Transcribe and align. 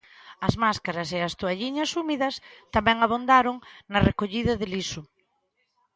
As 0.47 0.53
máscaras 0.63 1.09
e 1.17 1.19
as 1.27 1.33
toalliñas 1.39 1.91
húmidas 1.97 2.35
tamén 2.75 2.97
abondaron 2.99 3.55
na 3.91 3.99
recollida 4.09 4.53
de 4.61 4.67
lixo. 4.73 5.01